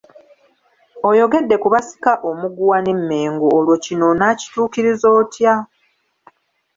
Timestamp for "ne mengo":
2.81-3.45